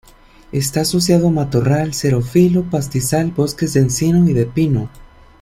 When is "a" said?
1.27-1.29